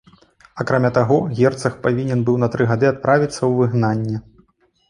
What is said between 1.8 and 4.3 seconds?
павінен быў на тры гады адправіцца ў выгнанне.